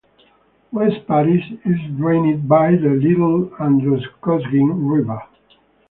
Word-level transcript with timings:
West 0.71 1.05
Paris 1.05 1.43
is 1.63 1.79
drained 1.95 2.49
by 2.49 2.71
the 2.71 2.89
Little 2.89 3.51
Androscoggin 3.59 4.87
River. 4.87 5.21